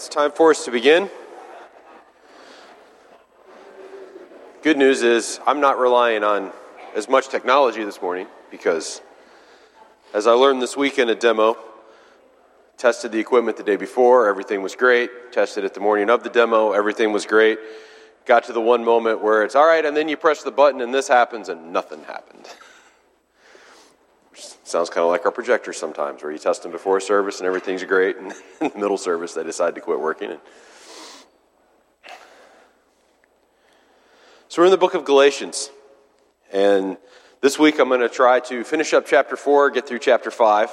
[0.00, 1.10] it's time for us to begin.
[4.62, 6.52] Good news is I'm not relying on
[6.94, 9.02] as much technology this morning because,
[10.14, 11.54] as I learned this week in a demo,
[12.78, 15.10] tested the equipment the day before, everything was great.
[15.32, 17.58] Tested it the morning of the demo, everything was great.
[18.24, 20.80] Got to the one moment where it's all right, and then you press the button
[20.80, 22.48] and this happens, and nothing happened.
[24.70, 27.82] Sounds kind of like our projectors sometimes, where you test them before service and everything's
[27.82, 30.38] great, and in the middle service they decide to quit working.
[34.46, 35.70] So we're in the book of Galatians,
[36.52, 36.98] and
[37.40, 40.72] this week I'm going to try to finish up chapter 4, get through chapter 5.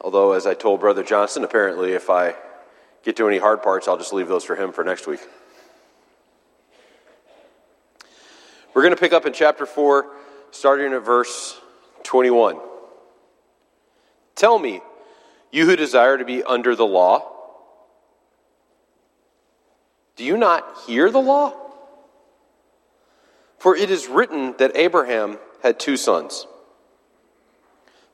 [0.00, 2.36] Although, as I told Brother Johnson, apparently if I
[3.02, 5.26] get to any hard parts, I'll just leave those for him for next week.
[8.74, 10.06] We're going to pick up in chapter 4,
[10.52, 11.60] starting at verse
[12.04, 12.60] 21.
[14.36, 14.82] Tell me,
[15.50, 17.32] you who desire to be under the law,
[20.14, 21.54] do you not hear the law?
[23.58, 26.46] For it is written that Abraham had two sons,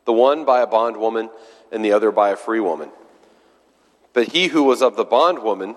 [0.04, 1.28] the one by a bondwoman
[1.70, 2.90] and the other by a free woman.
[4.12, 5.76] But he who was of the bondwoman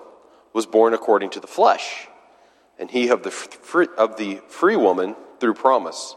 [0.52, 2.06] was born according to the flesh,
[2.78, 6.14] and he of the free, of the free woman through promise.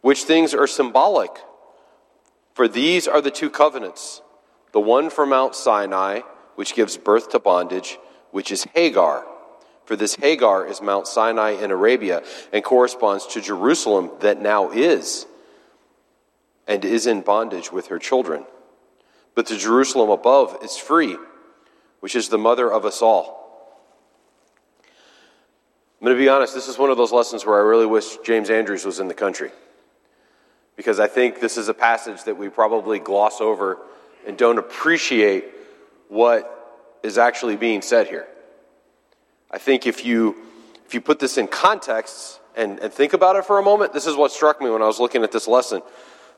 [0.00, 1.30] Which things are symbolic?
[2.54, 4.22] For these are the two covenants
[4.72, 6.20] the one from Mount Sinai,
[6.54, 7.98] which gives birth to bondage,
[8.30, 9.26] which is Hagar.
[9.84, 15.26] For this Hagar is Mount Sinai in Arabia and corresponds to Jerusalem that now is
[16.68, 18.44] and is in bondage with her children.
[19.34, 21.16] But the Jerusalem above is free,
[21.98, 23.40] which is the mother of us all.
[26.00, 28.16] I'm going to be honest, this is one of those lessons where I really wish
[28.24, 29.50] James Andrews was in the country.
[30.80, 33.76] Because I think this is a passage that we probably gloss over
[34.26, 35.44] and don't appreciate
[36.08, 38.26] what is actually being said here.
[39.50, 40.36] I think if you,
[40.86, 44.06] if you put this in context and, and think about it for a moment, this
[44.06, 45.82] is what struck me when I was looking at this lesson.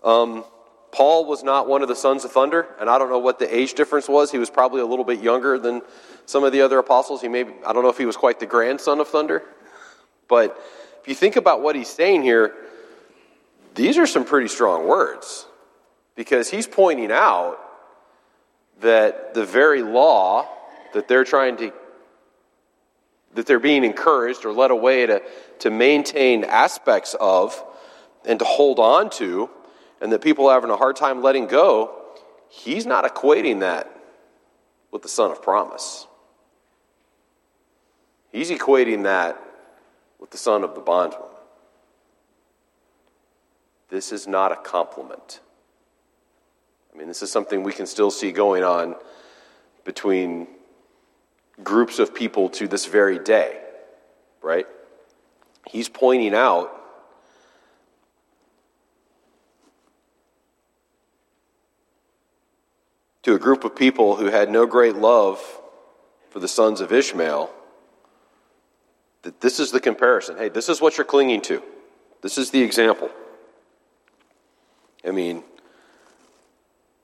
[0.03, 0.45] Um,
[0.91, 3.57] Paul was not one of the sons of thunder, and I don't know what the
[3.57, 4.33] age difference was.
[4.33, 5.83] He was probably a little bit younger than
[6.27, 7.23] some of the other apostles.
[7.23, 9.45] He may I don't know if he was quite the grandson of thunder.
[10.27, 10.61] But
[11.01, 12.57] if you think about what he's saying here,
[13.75, 15.47] these are some pretty strong words.
[16.15, 17.59] Because he's pointing out
[18.81, 20.47] that the very law
[20.93, 21.73] that they're trying to
[23.35, 25.23] that they're being encouraged or led away to,
[25.61, 27.65] to maintain aspects of
[28.27, 29.49] and to hold on to
[30.03, 31.95] and that people are having a hard time letting go,
[32.51, 33.91] he's not equating that
[34.91, 36.07] with the son of promise.
[38.33, 39.43] He's equating that
[40.19, 41.32] with the son of the bondwoman.
[43.93, 45.41] This is not a compliment.
[46.95, 48.97] I mean, this is something we can still see going on
[49.85, 50.47] between
[51.63, 53.61] groups of people to this very day,
[54.41, 54.67] right?
[55.69, 56.75] He's pointing out
[63.25, 65.39] to a group of people who had no great love
[66.31, 67.51] for the sons of Ishmael
[69.21, 70.39] that this is the comparison.
[70.39, 71.63] Hey, this is what you're clinging to.
[72.23, 73.11] This is the example.
[75.05, 75.43] I mean,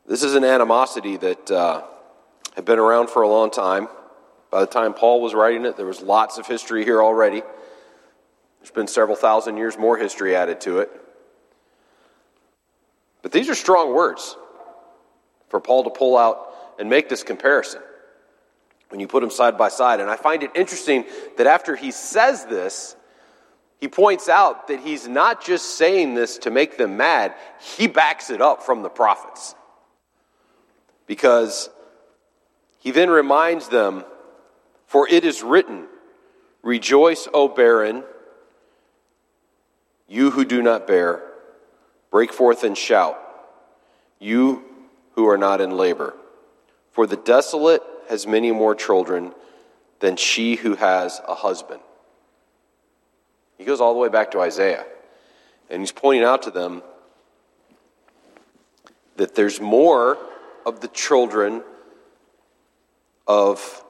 [0.07, 1.83] this is an animosity that uh,
[2.55, 3.89] had been around for a long time.
[4.51, 7.43] By the time Paul was writing it, there was lots of history here already.
[8.61, 10.91] There's been several thousand years more history added to it.
[13.23, 14.37] But these are strong words
[15.49, 17.83] for Paul to pull out and make this comparison
[18.89, 20.01] when you put them side by side.
[20.01, 21.05] And I find it interesting
[21.37, 22.97] that after he says this,
[23.79, 28.29] he points out that he's not just saying this to make them mad, he backs
[28.29, 29.55] it up from the prophets.
[31.07, 31.71] Because
[32.79, 34.05] he then reminds them,
[34.87, 35.87] For it is written,
[36.63, 38.03] Rejoice, O barren,
[40.09, 41.23] you who do not bear,
[42.11, 43.19] break forth and shout,
[44.19, 44.65] you
[45.13, 46.15] who are not in labor.
[46.91, 49.35] For the desolate has many more children
[50.01, 51.81] than she who has a husband.
[53.59, 54.87] He goes all the way back to Isaiah,
[55.69, 56.83] and he's pointing out to them
[59.17, 60.17] that there's more
[60.65, 61.63] of the children
[63.27, 63.85] of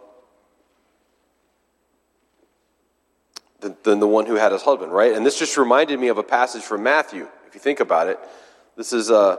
[3.61, 5.13] than the one who had his husband, right?
[5.13, 7.27] And this just reminded me of a passage from Matthew.
[7.47, 8.19] If you think about it,
[8.77, 9.37] this is uh,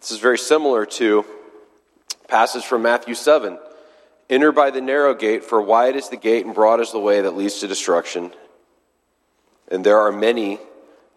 [0.00, 1.24] this is very similar to
[2.28, 3.58] passage from Matthew seven.
[4.28, 7.20] Enter by the narrow gate, for wide is the gate and broad is the way
[7.20, 8.32] that leads to destruction,
[9.72, 10.60] and there are many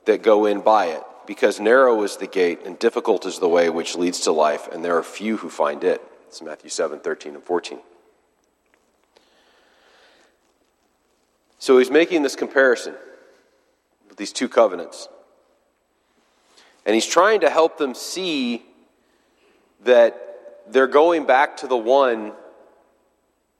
[0.06, 1.04] that go in by it.
[1.28, 4.84] Because narrow is the gate and difficult is the way which leads to life, and
[4.84, 6.02] there are few who find it.
[6.28, 7.80] It's Matthew 7 13 and 14.
[11.60, 12.94] So he's making this comparison
[14.08, 15.10] with these two covenants.
[16.86, 18.64] And he's trying to help them see
[19.84, 22.34] that they're going back to the one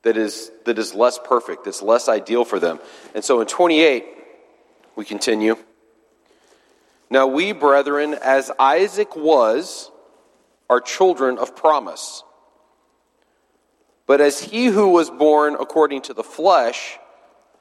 [0.04, 2.80] that is, that is less perfect, that's less ideal for them.
[3.16, 4.06] And so in 28,
[4.96, 5.56] we continue.
[7.10, 9.92] Now we, brethren, as Isaac was,
[10.70, 12.24] are children of promise.
[14.08, 16.98] But as he who was born according to the flesh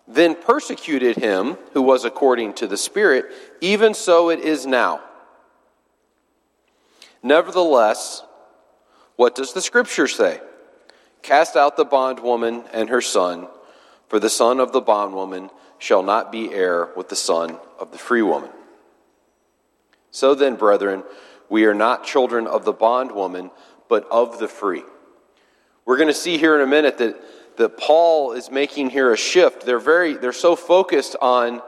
[0.07, 3.27] then persecuted him who was according to the Spirit,
[3.61, 5.01] even so it is now.
[7.23, 8.23] Nevertheless,
[9.17, 10.41] what does the Scripture say?
[11.23, 13.49] Cast out the bondwoman and her son,
[14.09, 15.49] for the son of the bondwoman
[15.85, 18.51] shall not be heir with the son of the free woman.
[20.11, 21.03] So then, brethren,
[21.51, 23.51] we are not children of the bondwoman,
[23.89, 24.83] but of the free.
[25.85, 27.17] We're going to see here in a minute that
[27.57, 29.67] that Paul is making here a shift.
[29.67, 31.61] They're very they're so focused on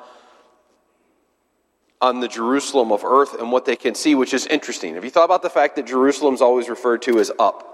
[2.01, 4.95] on the Jerusalem of earth and what they can see, which is interesting.
[4.95, 7.73] Have you thought about the fact that Jerusalem's always referred to as up?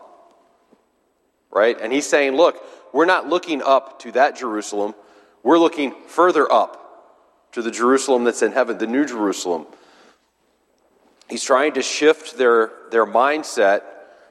[1.50, 1.76] Right?
[1.80, 2.62] And he's saying, look,
[2.92, 4.94] we're not looking up to that Jerusalem.
[5.42, 6.78] We're looking further up
[7.52, 9.66] to the Jerusalem that's in heaven, the new Jerusalem.
[11.28, 13.82] He's trying to shift their, their mindset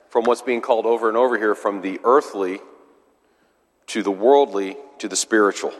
[0.09, 2.59] from what's being called over and over here from the earthly
[3.87, 5.73] to the worldly to the spiritual.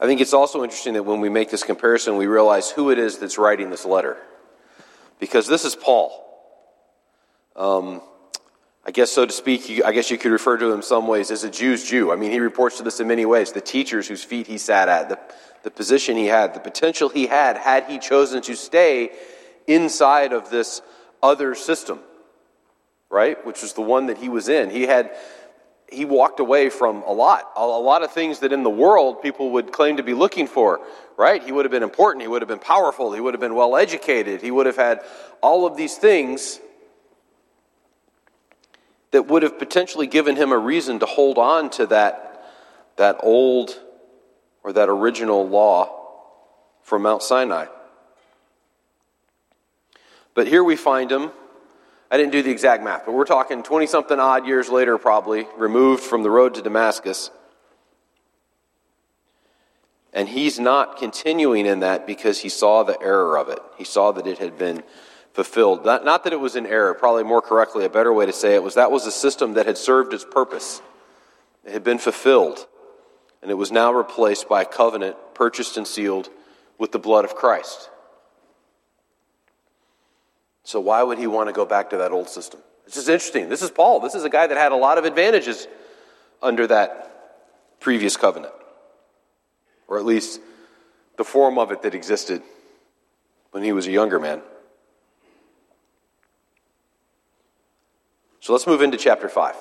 [0.00, 2.98] I think it's also interesting that when we make this comparison, we realize who it
[2.98, 4.16] is that's writing this letter.
[5.22, 6.10] Because this is Paul.
[7.54, 8.00] Um,
[8.84, 11.30] I guess, so to speak, I guess you could refer to him in some ways
[11.30, 12.10] as a Jew's Jew.
[12.10, 13.52] I mean, he reports to this in many ways.
[13.52, 15.20] The teachers whose feet he sat at, the,
[15.62, 19.12] the position he had, the potential he had, had he chosen to stay
[19.68, 20.82] inside of this
[21.22, 22.00] other system,
[23.08, 23.46] right?
[23.46, 24.70] Which was the one that he was in.
[24.70, 25.14] He had,
[25.88, 29.52] he walked away from a lot, a lot of things that in the world people
[29.52, 30.80] would claim to be looking for,
[31.16, 31.42] right?
[31.42, 33.76] He would have been important, he would have been powerful, he would have been well
[33.76, 35.00] educated, he would have had
[35.40, 36.60] all of these things
[39.12, 42.44] that would have potentially given him a reason to hold on to that,
[42.96, 43.78] that old
[44.64, 45.98] or that original law
[46.82, 47.66] from Mount Sinai.
[50.34, 51.30] But here we find him.
[52.10, 55.46] I didn't do the exact math, but we're talking 20 something odd years later, probably,
[55.56, 57.30] removed from the road to Damascus.
[60.12, 63.60] And he's not continuing in that because he saw the error of it.
[63.78, 64.82] He saw that it had been
[65.32, 65.84] fulfilled.
[65.84, 68.54] Not, not that it was an error, probably more correctly, a better way to say
[68.54, 70.82] it was that was a system that had served its purpose.
[71.64, 72.66] It had been fulfilled
[73.42, 76.30] and it was now replaced by a covenant purchased and sealed
[76.78, 77.90] with the blood of Christ.
[80.64, 82.60] So, why would he want to go back to that old system?
[82.84, 83.48] This is interesting.
[83.48, 83.98] This is Paul.
[84.00, 85.66] This is a guy that had a lot of advantages
[86.40, 88.52] under that previous covenant,
[89.92, 90.40] or at least
[91.18, 92.40] the form of it that existed
[93.50, 94.40] when he was a younger man.
[98.40, 99.54] So, let's move into chapter 5.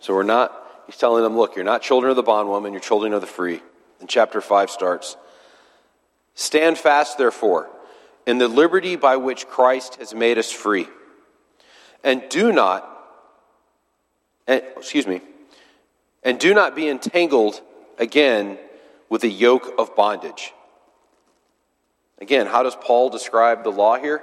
[0.00, 0.52] So we're not,
[0.84, 3.62] he's telling them, look, you're not children of the bondwoman, you're children of the free.
[3.98, 5.16] And chapter 5 starts
[6.34, 7.70] Stand fast, therefore,
[8.26, 10.86] in the liberty by which Christ has made us free.
[12.04, 12.97] And do not,
[14.48, 15.20] and, excuse me,
[16.24, 17.60] and do not be entangled
[17.98, 18.58] again
[19.08, 20.52] with the yoke of bondage.
[22.20, 24.22] Again, how does Paul describe the law here?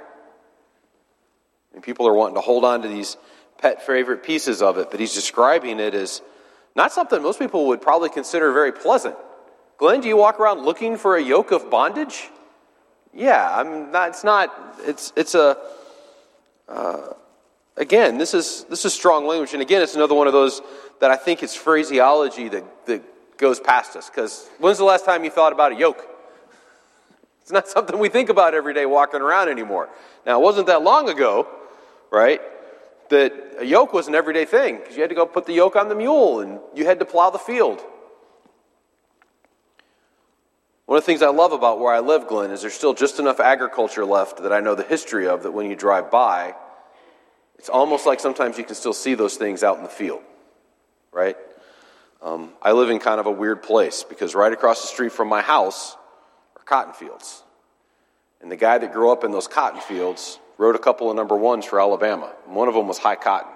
[1.72, 3.16] And people are wanting to hold on to these
[3.58, 6.20] pet favorite pieces of it, but he's describing it as
[6.74, 9.16] not something most people would probably consider very pleasant.
[9.78, 12.28] Glenn, do you walk around looking for a yoke of bondage?
[13.14, 14.10] Yeah, I'm not.
[14.10, 14.76] It's not.
[14.80, 15.56] It's it's a.
[16.68, 17.14] Uh,
[17.76, 20.60] again, this is this is strong language, and again, it's another one of those
[21.00, 24.08] that I think it's phraseology that that goes past us.
[24.08, 26.06] Because when's the last time you thought about a yoke?
[27.42, 29.88] It's not something we think about every day walking around anymore.
[30.26, 31.46] Now, it wasn't that long ago,
[32.10, 32.40] right?
[33.08, 35.76] that a yoke was an everyday thing because you had to go put the yoke
[35.76, 37.82] on the mule and you had to plow the field.
[40.86, 43.18] One of the things I love about where I live, Glenn, is there's still just
[43.18, 46.54] enough agriculture left that I know the history of that when you drive by,
[47.66, 50.22] it's almost like sometimes you can still see those things out in the field,
[51.10, 51.36] right?
[52.22, 55.26] Um, I live in kind of a weird place because right across the street from
[55.26, 55.96] my house
[56.56, 57.42] are cotton fields.
[58.40, 61.34] And the guy that grew up in those cotton fields wrote a couple of number
[61.34, 62.32] ones for Alabama.
[62.44, 63.50] One of them was high cotton.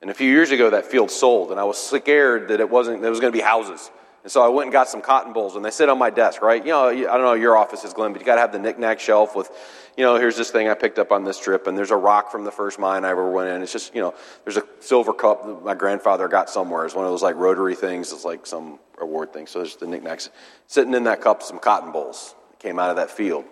[0.00, 3.02] And a few years ago, that field sold, and I was scared that it wasn't,
[3.02, 3.90] there was going to be houses.
[4.26, 6.42] And so I went and got some cotton bolls, and they sit on my desk,
[6.42, 6.60] right?
[6.60, 8.58] You know, I don't know your office is, Glenn, but you got to have the
[8.58, 9.48] knickknack shelf with,
[9.96, 12.32] you know, here's this thing I picked up on this trip, and there's a rock
[12.32, 13.62] from the first mine I ever went in.
[13.62, 16.84] It's just, you know, there's a silver cup that my grandfather got somewhere.
[16.84, 18.10] It's one of those like rotary things.
[18.12, 19.46] It's like some award thing.
[19.46, 20.28] So there's the knickknacks.
[20.66, 23.44] Sitting in that cup, some cotton that came out of that field.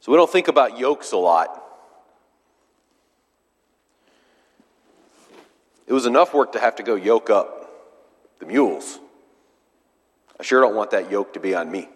[0.00, 1.64] So we don't think about yokes a lot.
[5.86, 7.62] It was enough work to have to go yoke up
[8.44, 8.98] the mules.
[10.38, 11.88] I sure don't want that yoke to be on me.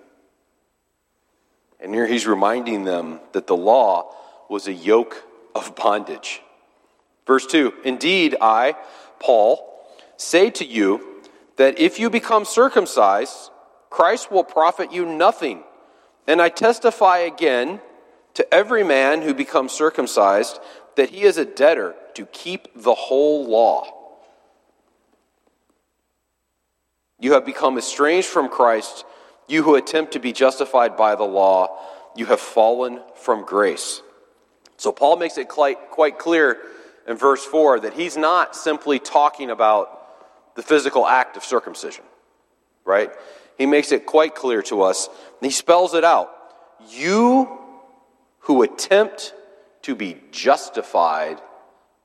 [1.80, 4.14] And here he's reminding them that the law
[4.48, 5.24] was a yoke
[5.54, 6.42] of bondage.
[7.26, 8.76] Verse 2 Indeed, I,
[9.20, 9.64] Paul,
[10.16, 11.22] say to you
[11.56, 13.50] that if you become circumcised,
[13.90, 15.62] Christ will profit you nothing.
[16.26, 17.80] And I testify again
[18.34, 20.58] to every man who becomes circumcised
[20.96, 23.97] that he is a debtor to keep the whole law.
[27.20, 29.04] You have become estranged from Christ,
[29.48, 31.78] you who attempt to be justified by the law.
[32.14, 34.02] You have fallen from grace.
[34.76, 36.58] So Paul makes it quite, clear
[37.06, 42.04] in verse 4 that he's not simply talking about the physical act of circumcision,
[42.84, 43.10] right?
[43.56, 45.08] He makes it quite clear to us.
[45.40, 46.30] He spells it out.
[46.90, 47.58] You
[48.40, 49.34] who attempt
[49.82, 51.40] to be justified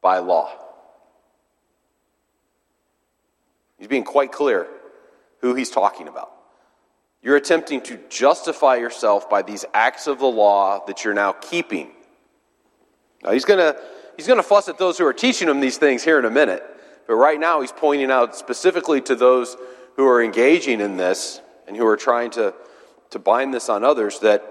[0.02, 0.50] by law.
[3.78, 4.68] He's being quite clear
[5.44, 6.32] who he's talking about.
[7.22, 11.92] You're attempting to justify yourself by these acts of the law that you're now keeping.
[13.22, 13.80] Now, he's going to
[14.16, 16.30] he's going to fuss at those who are teaching him these things here in a
[16.30, 16.64] minute.
[17.08, 19.58] But right now, he's pointing out specifically to those
[19.98, 22.54] who are engaging in this and who are trying to,
[23.10, 24.44] to bind this on others that,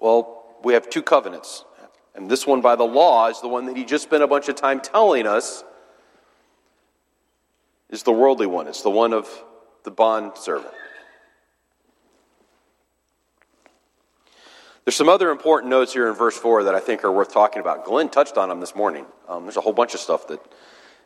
[0.00, 1.66] well, we have two covenants.
[2.14, 4.48] And this one by the law is the one that he just spent a bunch
[4.48, 5.62] of time telling us
[7.92, 9.28] is the worldly one, it's the one of
[9.84, 10.72] the bond servant.
[14.84, 17.60] There's some other important notes here in verse 4 that I think are worth talking
[17.60, 17.84] about.
[17.84, 19.06] Glenn touched on them this morning.
[19.28, 20.40] Um, there's a whole bunch of stuff that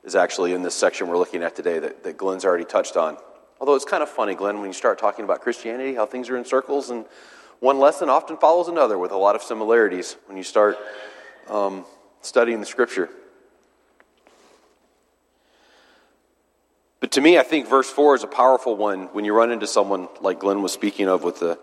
[0.03, 3.19] is actually in this section we're looking at today that, that Glenn's already touched on.
[3.61, 6.39] Although it's kind of funny, Glenn, when you start talking about Christianity, how things are
[6.39, 7.05] in circles, and
[7.61, 10.79] one lesson often follows another with a lot of similarities when you start
[11.49, 11.85] um,
[12.23, 13.11] studying the scripture.
[17.01, 19.67] But to me, I think verse 4 is a powerful one when you run into
[19.67, 21.59] someone like Glenn was speaking of with the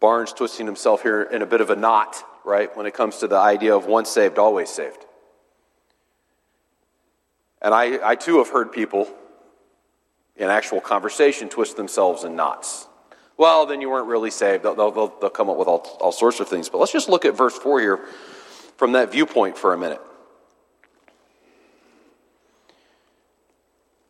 [0.00, 3.28] Barnes twisting himself here in a bit of a knot, right, when it comes to
[3.28, 5.06] the idea of once saved, always saved.
[7.62, 9.08] And I, I too have heard people
[10.36, 12.88] in actual conversation twist themselves in knots.
[13.36, 14.64] Well, then you weren't really saved.
[14.64, 16.68] They'll, they'll, they'll come up with all, all sorts of things.
[16.68, 18.00] But let's just look at verse 4 here
[18.76, 20.00] from that viewpoint for a minute.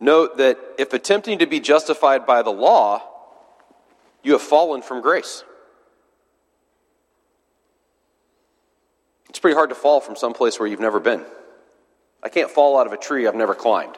[0.04, 3.02] Note that if attempting to be justified by the law,
[4.22, 5.44] you have fallen from grace.
[9.30, 11.24] It's pretty hard to fall from some place where you've never been.
[12.22, 13.96] I can't fall out of a tree I've never climbed.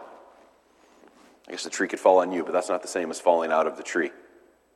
[1.49, 3.51] I guess the tree could fall on you, but that's not the same as falling
[3.51, 4.13] out of the tree.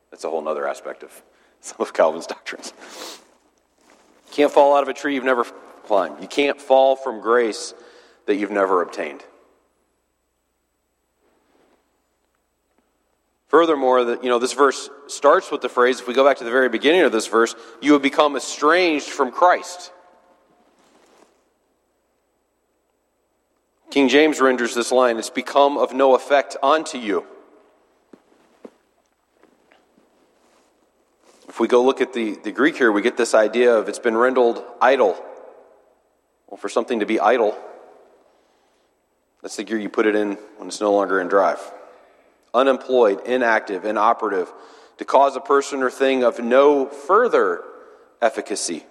[0.09, 1.23] That's a whole other aspect of
[1.61, 2.73] some of Calvin's doctrines.
[4.27, 5.45] You can't fall out of a tree you've never
[5.85, 6.21] climbed.
[6.21, 7.73] You can't fall from grace
[8.25, 9.23] that you've never obtained.
[13.51, 16.45] Furthermore, that you know, this verse starts with the phrase, if we go back to
[16.45, 19.91] the very beginning of this verse, you have become estranged from Christ.
[23.89, 27.25] King James renders this line, it's become of no effect unto you.
[31.49, 33.99] If we go look at the, the Greek here, we get this idea of it's
[33.99, 35.21] been rendered idle.
[36.47, 37.57] Well, for something to be idle,
[39.41, 41.59] that's the gear you put it in when it's no longer in drive
[42.53, 44.51] unemployed, inactive, inoperative,
[44.97, 47.63] to cause a person or thing of no further
[48.21, 48.85] efficacy,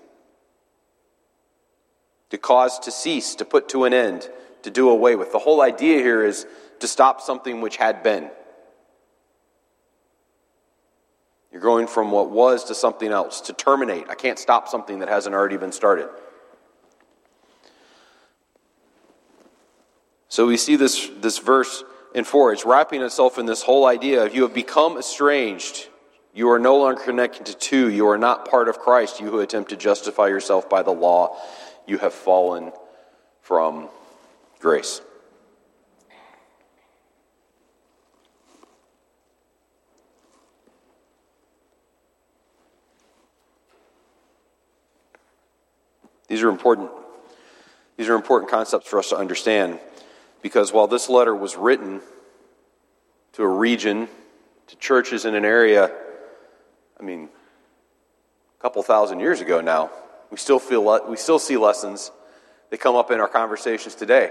[2.31, 4.29] to cause to cease, to put to an end,
[4.62, 5.33] to do away with.
[5.33, 6.47] The whole idea here is
[6.81, 8.31] to stop something which had been.
[11.52, 14.09] You're going from what was to something else, to terminate.
[14.09, 16.09] I can't stop something that hasn't already been started.
[20.29, 21.83] So we see this, this verse
[22.25, 22.52] 4.
[22.52, 25.88] It's wrapping itself in this whole idea of you have become estranged.
[26.35, 27.90] You are no longer connected to two.
[27.90, 29.21] You are not part of Christ.
[29.21, 31.37] You who attempt to justify yourself by the law,
[31.87, 32.73] you have fallen
[33.43, 33.88] from
[34.61, 35.00] grace.
[46.29, 46.90] These are important.
[47.97, 49.81] These are important concepts for us to understand
[50.42, 52.00] because while this letter was written
[53.32, 54.09] to a region,
[54.66, 55.90] to churches in an area,
[56.99, 57.28] I mean,
[58.59, 59.90] a couple thousand years ago now,
[60.30, 62.11] we still feel we still see lessons
[62.70, 64.30] that come up in our conversations today,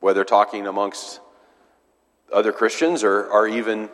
[0.00, 1.20] whether talking amongst
[2.32, 3.88] other Christians or, or even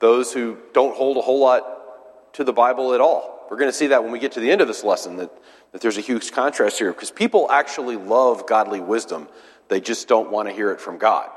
[0.00, 3.46] those who don't hold a whole lot to the Bible at all.
[3.50, 5.30] We're going to see that when we get to the end of this lesson that
[5.72, 9.28] that there's a huge contrast here because people actually love godly wisdom,
[9.68, 11.30] they just don't want to hear it from God.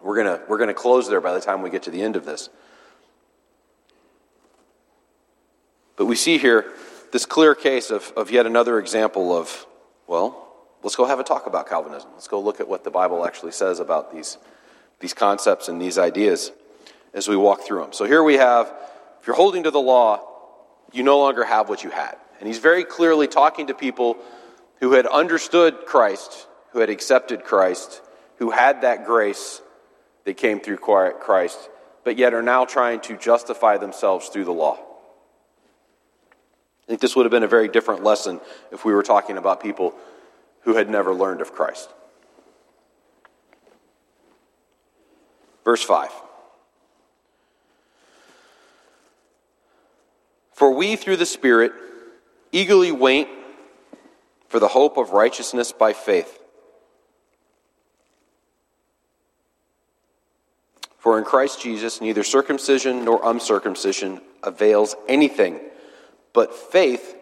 [0.00, 2.16] We're going we're going to close there by the time we get to the end
[2.16, 2.48] of this.
[5.96, 6.66] But we see here
[7.12, 9.66] this clear case of, of yet another example of,
[10.06, 12.10] well, let's go have a talk about Calvinism.
[12.12, 14.36] Let's go look at what the Bible actually says about these,
[15.00, 16.52] these concepts and these ideas
[17.14, 17.92] as we walk through them.
[17.92, 18.72] So here we have
[19.20, 20.20] if you're holding to the law,
[20.92, 22.16] you no longer have what you had.
[22.38, 24.18] And he's very clearly talking to people
[24.80, 26.46] who had understood Christ,
[26.76, 28.02] who had accepted Christ,
[28.36, 29.62] who had that grace
[30.26, 31.70] that came through Christ,
[32.04, 34.74] but yet are now trying to justify themselves through the law.
[34.74, 38.42] I think this would have been a very different lesson
[38.72, 39.94] if we were talking about people
[40.64, 41.88] who had never learned of Christ.
[45.64, 46.10] Verse 5.
[50.52, 51.72] For we, through the Spirit,
[52.52, 53.28] eagerly wait
[54.50, 56.42] for the hope of righteousness by faith.
[61.06, 65.60] For in Christ Jesus, neither circumcision nor uncircumcision avails anything,
[66.32, 67.14] but faith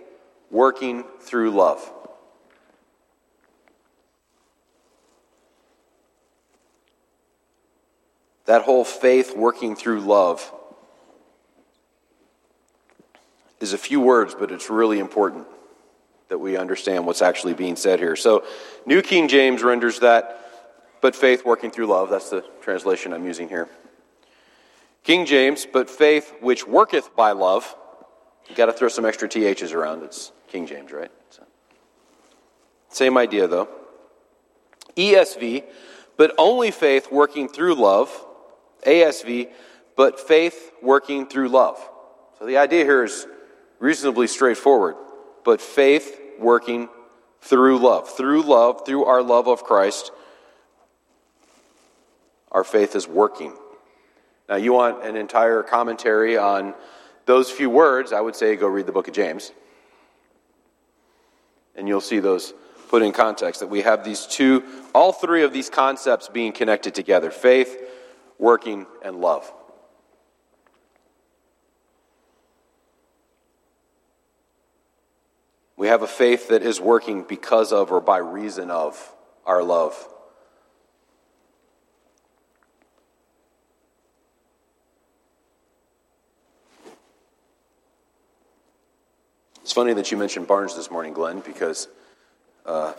[0.50, 1.92] working through love.
[8.46, 10.50] That whole faith working through love
[13.60, 15.46] is a few words, but it's really important
[16.30, 18.16] that we understand what's actually being said here.
[18.16, 18.44] So,
[18.86, 20.43] New King James renders that,
[21.04, 22.08] but faith working through love.
[22.08, 23.68] That's the translation I'm using here.
[25.02, 27.76] King James, but faith which worketh by love.
[28.48, 30.02] you got to throw some extra THs around.
[30.02, 31.10] It's King James, right?
[31.28, 31.42] So,
[32.88, 33.68] same idea, though.
[34.96, 35.64] ESV,
[36.16, 38.08] but only faith working through love.
[38.86, 39.50] ASV,
[39.96, 41.76] but faith working through love.
[42.38, 43.26] So the idea here is
[43.78, 44.94] reasonably straightforward,
[45.44, 46.88] but faith working
[47.42, 48.08] through love.
[48.08, 50.10] Through love, through our love of Christ,
[52.54, 53.52] our faith is working.
[54.48, 56.74] Now, you want an entire commentary on
[57.26, 59.52] those few words, I would say go read the book of James.
[61.74, 62.54] And you'll see those
[62.88, 64.62] put in context that we have these two,
[64.94, 67.76] all three of these concepts being connected together faith,
[68.38, 69.52] working, and love.
[75.76, 79.12] We have a faith that is working because of or by reason of
[79.44, 80.08] our love.
[89.74, 91.88] Funny that you mentioned Barnes this morning, Glenn, because
[92.64, 92.92] uh,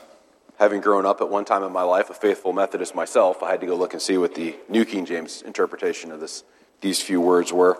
[0.60, 3.62] having grown up at one time in my life a faithful Methodist myself, I had
[3.62, 6.44] to go look and see what the New King James interpretation of this,
[6.82, 7.80] these few words were.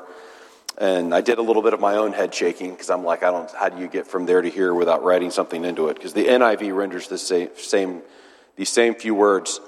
[0.78, 3.32] And I did a little bit of my own head shaking because I'm like, I
[3.32, 5.96] don't, how do you get from there to here without writing something into it?
[5.96, 8.02] Because the NIV renders the same, same,
[8.56, 9.60] these same few words.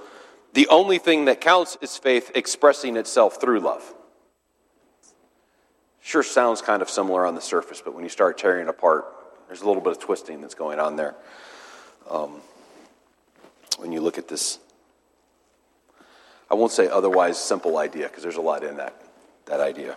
[0.53, 3.93] The only thing that counts is faith expressing itself through love.
[5.99, 9.05] Sure sounds kind of similar on the surface, but when you start tearing apart,
[9.47, 11.15] there's a little bit of twisting that's going on there.
[12.09, 12.41] Um,
[13.77, 14.59] when you look at this,
[16.49, 19.01] I won't say otherwise simple idea because there's a lot in that,
[19.45, 19.95] that idea.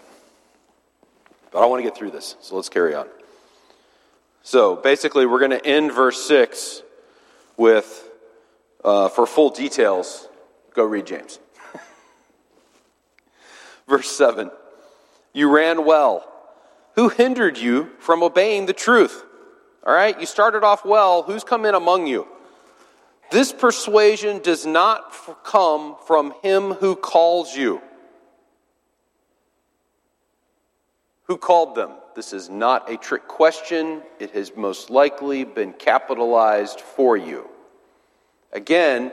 [1.51, 3.07] But I want to get through this, so let's carry on.
[4.43, 6.83] So basically, we're going to end verse 6
[7.57, 8.09] with,
[8.85, 10.29] uh, for full details,
[10.75, 11.39] go read James.
[13.89, 14.51] verse 7
[15.33, 16.27] You ran well.
[16.97, 19.25] Who hindered you from obeying the truth?
[19.87, 21.23] All right, you started off well.
[21.23, 22.29] Who's come in among you?
[23.31, 25.15] This persuasion does not
[25.45, 27.81] come from him who calls you.
[31.25, 31.93] Who called them?
[32.17, 34.03] This is not a trick question.
[34.19, 37.49] It has most likely been capitalized for you.
[38.53, 39.13] Again,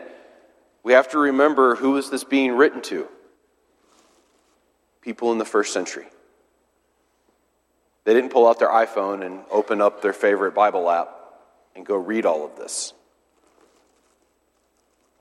[0.83, 3.07] we have to remember who is this being written to?
[5.01, 6.07] People in the first century.
[8.07, 11.09] They didn't pull out their iPhone and open up their favorite Bible app
[11.75, 12.93] and go read all of this.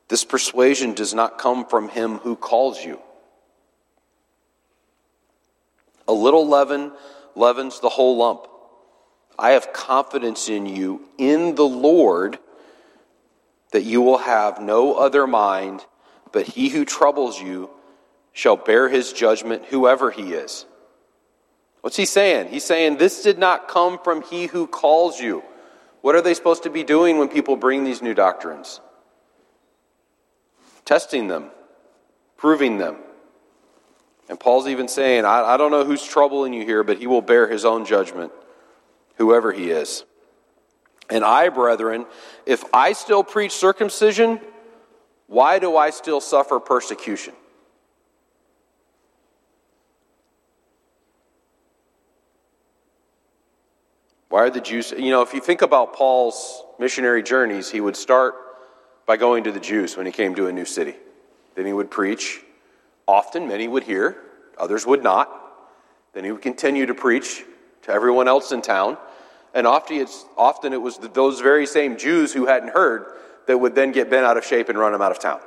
[0.07, 3.01] This persuasion does not come from him who calls you.
[6.07, 6.93] A little leaven
[7.35, 8.47] leavens the whole lump.
[9.37, 12.39] I have confidence in you in the Lord
[13.73, 15.85] that you will have no other mind,
[16.31, 17.69] but he who troubles you
[18.33, 20.67] shall bear his judgment, whoever he is.
[21.87, 22.49] What's he saying?
[22.49, 25.45] He's saying, This did not come from he who calls you.
[26.01, 28.81] What are they supposed to be doing when people bring these new doctrines?
[30.85, 31.53] Testing them,
[32.37, 32.97] proving them.
[34.29, 37.23] And Paul's even saying, I, I don't know who's troubling you here, but he will
[37.23, 38.33] bear his own judgment,
[39.15, 40.05] whoever he is.
[41.09, 42.07] And I, brethren,
[42.47, 44.41] if I still preach circumcision,
[45.29, 47.35] why do I still suffer persecution?
[54.37, 57.97] Why are the Jews, you know, if you think about Paul's missionary journeys, he would
[57.97, 58.35] start
[59.07, 60.95] by going to the Jews when he came to a new city.
[61.55, 62.43] Then he would preach.
[63.09, 64.15] Often, many would hear,
[64.59, 65.31] others would not.
[66.13, 67.47] Then he would continue to preach
[67.85, 68.99] to everyone else in town.
[69.55, 73.07] And often, often it was those very same Jews who hadn't heard
[73.47, 75.41] that would then get bent out of shape and run him out of town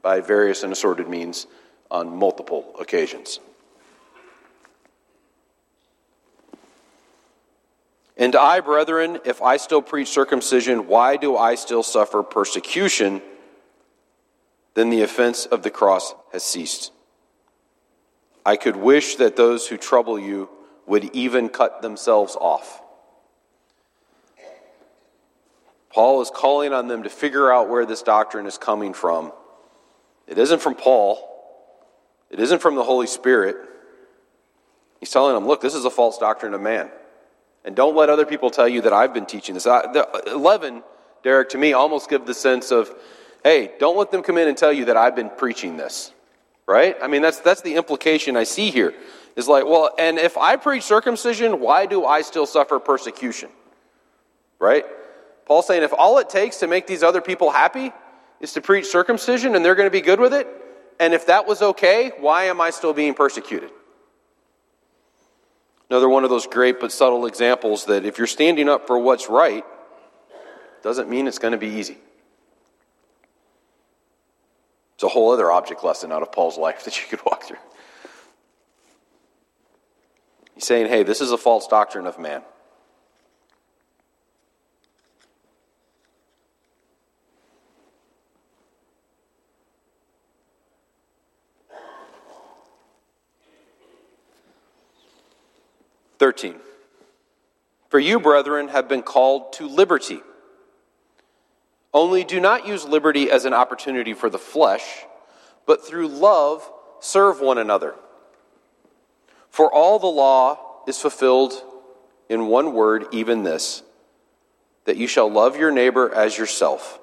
[0.00, 1.46] by various and assorted means
[1.90, 3.40] on multiple occasions.
[8.16, 13.20] And I, brethren, if I still preach circumcision, why do I still suffer persecution?
[14.74, 16.92] Then the offense of the cross has ceased.
[18.44, 20.48] I could wish that those who trouble you
[20.86, 22.80] would even cut themselves off.
[25.90, 29.32] Paul is calling on them to figure out where this doctrine is coming from.
[30.26, 31.18] It isn't from Paul,
[32.30, 33.56] it isn't from the Holy Spirit.
[35.00, 36.90] He's telling them, look, this is a false doctrine of man.
[37.66, 39.66] And don't let other people tell you that I've been teaching this.
[39.66, 40.84] I, the, 11,
[41.24, 42.94] Derek, to me, almost give the sense of,
[43.42, 46.12] hey, don't let them come in and tell you that I've been preaching this.
[46.68, 46.96] Right?
[47.02, 48.94] I mean, that's, that's the implication I see here.
[49.34, 53.50] Is like, well, and if I preach circumcision, why do I still suffer persecution?
[54.60, 54.84] Right?
[55.44, 57.92] Paul's saying if all it takes to make these other people happy
[58.40, 60.46] is to preach circumcision and they're going to be good with it,
[60.98, 63.70] and if that was okay, why am I still being persecuted?
[65.88, 69.28] Another one of those great but subtle examples that if you're standing up for what's
[69.28, 69.64] right,
[70.82, 71.98] doesn't mean it's going to be easy.
[74.94, 77.58] It's a whole other object lesson out of Paul's life that you could walk through.
[80.54, 82.42] He's saying, hey, this is a false doctrine of man.
[96.18, 96.56] Thirteen.
[97.88, 100.20] For you, brethren, have been called to liberty.
[101.94, 105.04] Only do not use liberty as an opportunity for the flesh,
[105.66, 106.68] but through love
[107.00, 107.94] serve one another.
[109.50, 111.54] For all the law is fulfilled
[112.28, 113.82] in one word, even this
[114.84, 117.00] that you shall love your neighbor as yourself.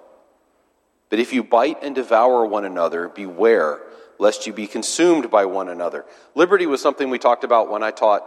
[1.10, 3.82] But if you bite and devour one another, beware
[4.18, 6.06] lest you be consumed by one another.
[6.34, 8.26] Liberty was something we talked about when I taught,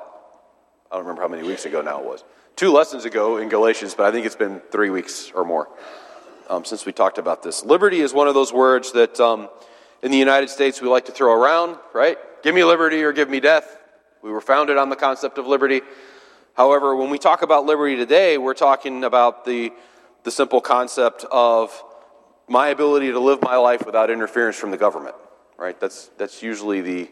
[0.90, 2.22] I don't remember how many weeks ago now it was.
[2.54, 5.68] Two lessons ago in Galatians, but I think it's been three weeks or more
[6.48, 7.64] um, since we talked about this.
[7.64, 9.48] Liberty is one of those words that um,
[10.02, 12.16] in the United States we like to throw around, right?
[12.42, 13.78] Give me liberty or give me death.
[14.22, 15.82] We were founded on the concept of liberty.
[16.54, 19.72] However, when we talk about liberty today, we're talking about the,
[20.22, 21.82] the simple concept of
[22.48, 25.16] my ability to live my life without interference from the government,
[25.58, 25.78] right?
[25.80, 27.10] That's, that's usually the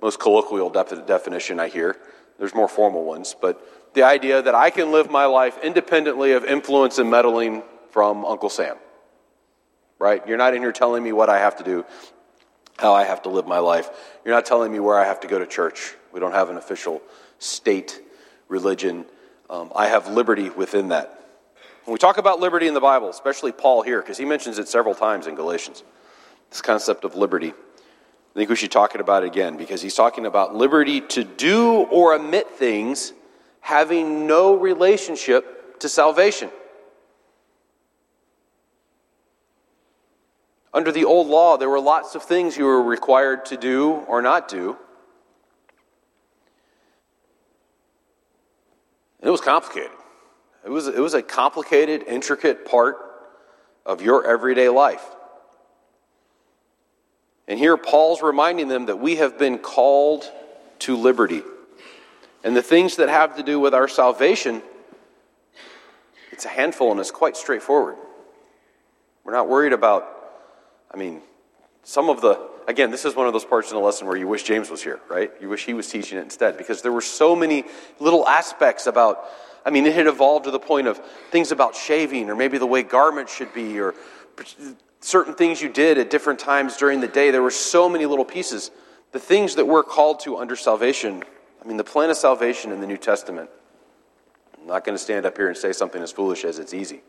[0.00, 1.96] most colloquial definition I hear.
[2.38, 3.60] There's more formal ones, but
[3.94, 8.50] the idea that I can live my life independently of influence and meddling from Uncle
[8.50, 8.76] Sam,
[9.98, 10.26] right?
[10.28, 11.84] You're not in here telling me what I have to do,
[12.78, 13.88] how I have to live my life.
[14.24, 15.94] You're not telling me where I have to go to church.
[16.12, 17.00] We don't have an official
[17.38, 18.02] state
[18.48, 19.06] religion.
[19.48, 21.12] Um, I have liberty within that.
[21.84, 24.68] When we talk about liberty in the Bible, especially Paul here, because he mentions it
[24.68, 25.84] several times in Galatians,
[26.50, 27.54] this concept of liberty,
[28.36, 31.84] I think we should talk about it again because he's talking about liberty to do
[31.84, 33.14] or omit things
[33.60, 36.50] having no relationship to salvation.
[40.74, 44.20] Under the old law, there were lots of things you were required to do or
[44.20, 44.76] not do
[49.22, 49.90] And it was complicated.
[50.62, 52.96] It was, it was a complicated, intricate part
[53.86, 55.15] of your everyday life.
[57.48, 60.30] And here Paul's reminding them that we have been called
[60.80, 61.42] to liberty.
[62.42, 64.62] And the things that have to do with our salvation,
[66.32, 67.96] it's a handful and it's quite straightforward.
[69.24, 70.06] We're not worried about,
[70.92, 71.22] I mean,
[71.82, 74.28] some of the, again, this is one of those parts in the lesson where you
[74.28, 75.30] wish James was here, right?
[75.40, 77.64] You wish he was teaching it instead because there were so many
[77.98, 79.24] little aspects about,
[79.64, 80.98] I mean, it had evolved to the point of
[81.30, 83.94] things about shaving or maybe the way garments should be or
[85.06, 87.30] certain things you did at different times during the day.
[87.30, 88.72] There were so many little pieces.
[89.12, 91.22] The things that we're called to under salvation,
[91.62, 93.48] I mean, the plan of salvation in the New Testament.
[94.60, 97.02] I'm not going to stand up here and say something as foolish as it's easy,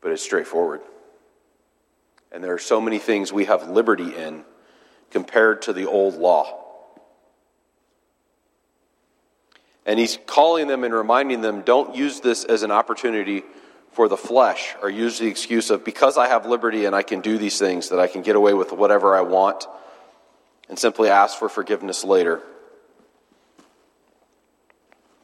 [0.00, 0.80] but it's straightforward.
[2.32, 4.42] And there are so many things we have liberty in
[5.12, 6.64] compared to the old law.
[9.86, 13.44] And he's calling them and reminding them don't use this as an opportunity
[13.96, 17.22] for the flesh or use the excuse of because I have liberty and I can
[17.22, 19.66] do these things that I can get away with whatever I want
[20.68, 22.42] and simply ask for forgiveness later.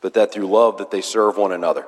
[0.00, 1.86] But that through love that they serve one another.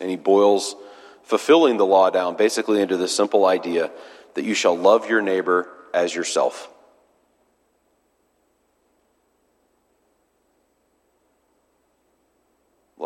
[0.00, 0.74] And he boils
[1.22, 3.92] fulfilling the law down basically into the simple idea
[4.34, 6.68] that you shall love your neighbor as yourself.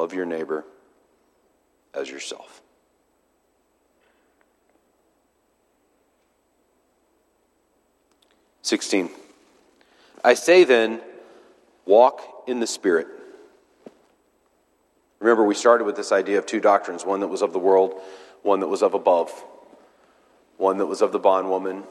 [0.08, 0.64] Love your neighbor
[1.92, 2.62] as yourself.
[8.62, 9.10] Sixteen.
[10.24, 11.02] I say then,
[11.84, 13.06] walk in the Spirit.
[15.20, 18.00] Remember, we started with this idea of two doctrines one that was of the world,
[18.40, 19.30] one that was of above,
[20.56, 21.84] one that was of the bondwoman,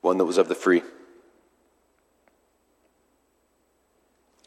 [0.00, 0.82] one that was of the free.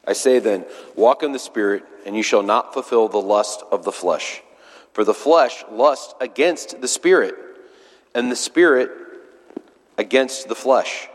[0.05, 3.83] I say then, walk in the Spirit, and you shall not fulfill the lust of
[3.85, 4.41] the flesh.
[4.91, 7.35] For the flesh lusts against the Spirit,
[8.13, 8.91] and the Spirit
[9.97, 11.07] against the flesh.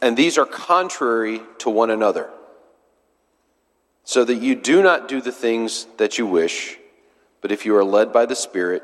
[0.00, 2.30] And these are contrary to one another,
[4.04, 6.78] so that you do not do the things that you wish,
[7.40, 8.82] but if you are led by the Spirit,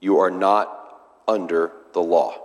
[0.00, 2.40] you are not under the law.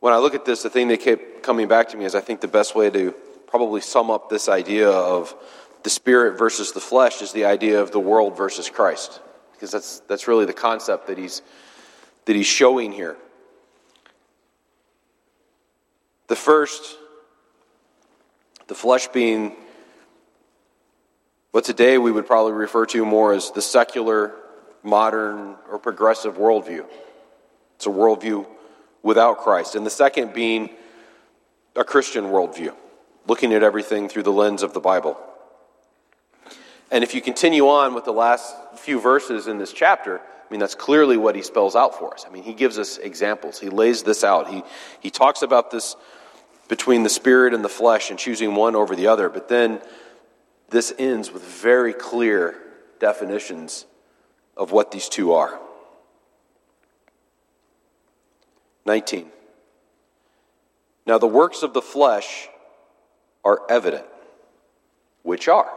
[0.00, 2.20] When I look at this, the thing that kept coming back to me is I
[2.20, 3.12] think the best way to
[3.46, 5.34] probably sum up this idea of
[5.82, 9.20] the spirit versus the flesh is the idea of the world versus Christ.
[9.52, 11.42] Because that's, that's really the concept that he's,
[12.26, 13.16] that he's showing here.
[16.28, 16.96] The first,
[18.68, 19.56] the flesh being
[21.50, 24.34] what today we would probably refer to more as the secular,
[24.82, 26.84] modern, or progressive worldview.
[27.76, 28.46] It's a worldview
[29.02, 29.74] without Christ.
[29.74, 30.70] And the second being
[31.76, 32.74] a Christian worldview,
[33.26, 35.16] looking at everything through the lens of the Bible.
[36.90, 40.60] And if you continue on with the last few verses in this chapter, I mean,
[40.60, 42.24] that's clearly what he spells out for us.
[42.26, 43.60] I mean, he gives us examples.
[43.60, 44.48] He lays this out.
[44.48, 44.62] He,
[45.00, 45.94] he talks about this
[46.68, 49.28] between the spirit and the flesh and choosing one over the other.
[49.28, 49.80] But then
[50.70, 52.56] this ends with very clear
[52.98, 53.84] definitions
[54.56, 55.58] of what these two are.
[58.88, 59.26] 19.
[61.06, 62.48] Now the works of the flesh
[63.44, 64.06] are evident,
[65.22, 65.70] which are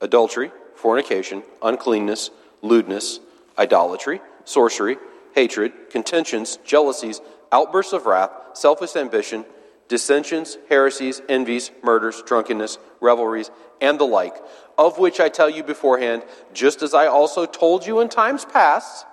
[0.00, 3.20] adultery, fornication, uncleanness, lewdness,
[3.56, 4.96] idolatry, sorcery,
[5.36, 7.20] hatred, contentions, jealousies,
[7.52, 9.44] outbursts of wrath, selfish ambition,
[9.86, 14.34] dissensions, heresies, envies, murders, drunkenness, revelries, and the like,
[14.76, 19.06] of which I tell you beforehand, just as I also told you in times past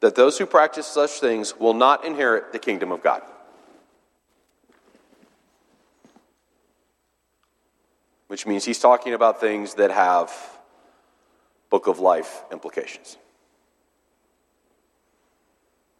[0.00, 3.22] that those who practice such things will not inherit the kingdom of God.
[8.28, 10.32] Which means he's talking about things that have
[11.68, 13.16] book of life implications.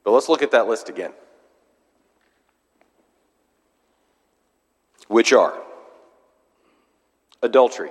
[0.02, 1.12] But let's look at that list again.
[5.08, 5.60] Which are
[7.42, 7.90] adultery.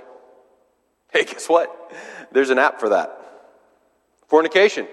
[1.11, 1.75] Hey, guess what?
[2.31, 3.15] There's an app for that.
[4.27, 4.87] Fornication.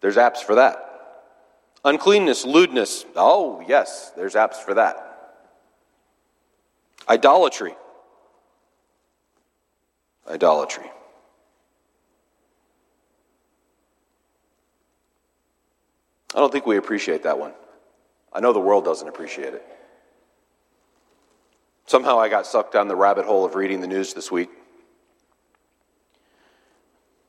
[0.00, 0.84] There's apps for that.
[1.84, 3.04] Uncleanness, lewdness.
[3.16, 5.04] Oh, yes, there's apps for that.
[7.08, 7.74] Idolatry.
[10.28, 10.90] Idolatry.
[16.34, 17.52] I don't think we appreciate that one.
[18.32, 19.64] I know the world doesn't appreciate it.
[21.86, 24.50] Somehow I got sucked down the rabbit hole of reading the news this week.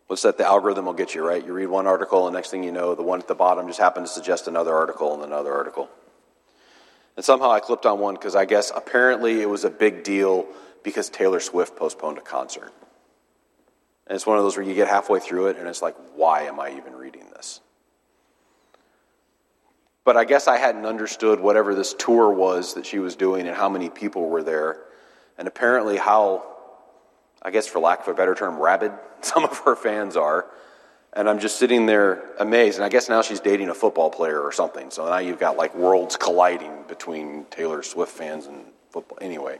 [0.09, 0.39] What's that?
[0.39, 1.45] The algorithm will get you, right?
[1.45, 3.79] You read one article, and next thing you know, the one at the bottom just
[3.79, 5.87] happened to suggest another article and another article.
[7.15, 10.47] And somehow I clipped on one because I guess apparently it was a big deal
[10.83, 12.73] because Taylor Swift postponed a concert.
[14.07, 16.43] And it's one of those where you get halfway through it and it's like, why
[16.43, 17.61] am I even reading this?
[20.05, 23.55] But I guess I hadn't understood whatever this tour was that she was doing and
[23.55, 24.79] how many people were there.
[25.37, 26.43] And apparently, how,
[27.41, 30.45] I guess for lack of a better term, rabid some of her fans are.
[31.13, 32.77] And I'm just sitting there amazed.
[32.77, 34.91] And I guess now she's dating a football player or something.
[34.91, 39.17] So now you've got like worlds colliding between Taylor Swift fans and football.
[39.19, 39.57] Anyway.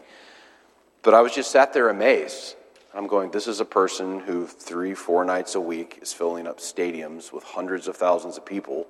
[1.01, 2.55] But I was just sat there amazed.
[2.93, 6.59] I'm going, this is a person who three, four nights a week is filling up
[6.59, 8.87] stadiums with hundreds of thousands of people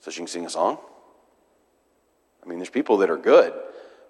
[0.00, 0.78] so she can sing a song?
[2.44, 3.52] I mean, there's people that are good.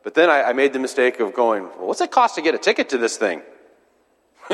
[0.03, 2.55] But then I, I made the mistake of going, well, what's it cost to get
[2.55, 3.43] a ticket to this thing?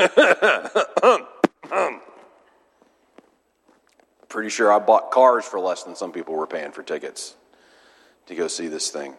[4.29, 7.35] Pretty sure I bought cars for less than some people were paying for tickets
[8.27, 9.15] to go see this thing.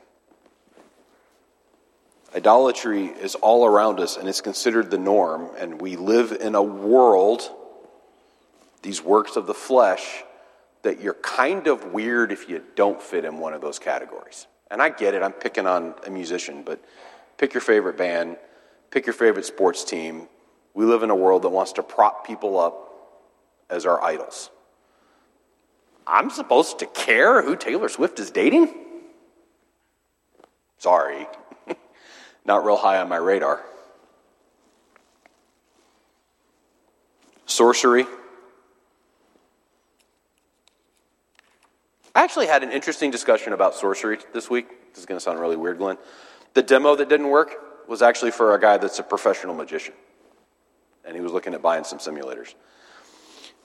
[2.35, 6.63] Idolatry is all around us and it's considered the norm, and we live in a
[6.63, 7.51] world,
[8.83, 10.23] these works of the flesh,
[10.83, 14.47] that you're kind of weird if you don't fit in one of those categories.
[14.71, 16.83] And I get it, I'm picking on a musician, but
[17.39, 18.37] pick your favorite band,
[18.91, 20.29] pick your favorite sports team.
[20.75, 22.91] We live in a world that wants to prop people up
[23.69, 24.51] as our idols.
[26.07, 28.73] I'm supposed to care who Taylor Swift is dating?
[30.79, 31.27] Sorry.
[32.45, 33.63] Not real high on my radar.
[37.47, 38.07] Sorcery.
[42.31, 44.69] Actually had an interesting discussion about sorcery this week.
[44.91, 45.99] This is going to sound really weird, Glenn.
[46.55, 47.57] The demo that didn't work
[47.89, 49.95] was actually for a guy that's a professional magician.
[51.05, 52.55] And he was looking at buying some simulators.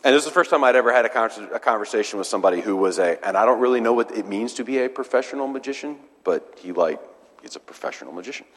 [0.03, 2.97] And this is the first time I'd ever had a, conversation with somebody who was
[2.97, 6.57] a, and I don't really know what it means to be a professional magician, but
[6.57, 6.99] he like,
[7.43, 8.47] he's a professional magician.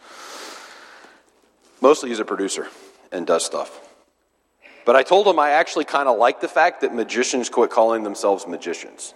[1.82, 2.66] Mostly he's a producer
[3.12, 3.78] and does stuff.
[4.86, 8.04] But I told him I actually kind of like the fact that magicians quit calling
[8.04, 9.12] themselves magicians.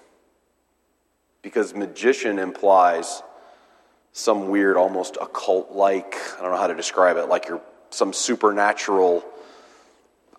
[1.43, 3.23] Because magician implies
[4.13, 8.13] some weird, almost occult like, I don't know how to describe it, like you're some
[8.13, 9.25] supernatural.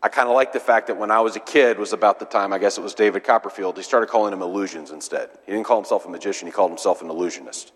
[0.02, 2.26] I kind of like the fact that when I was a kid was about the
[2.26, 5.30] time, I guess it was David Copperfield, he started calling them illusions instead.
[5.46, 7.74] He didn't call himself a magician, he called himself an illusionist.